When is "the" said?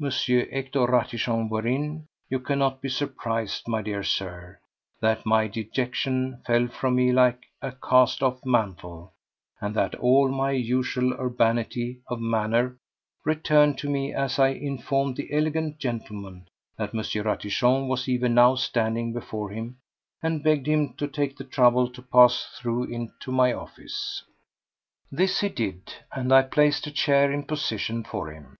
15.16-15.32, 21.36-21.42